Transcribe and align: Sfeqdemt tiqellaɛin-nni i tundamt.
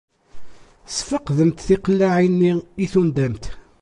Sfeqdemt 0.97 1.63
tiqellaɛin-nni 1.67 2.53
i 2.83 2.85
tundamt. 2.91 3.43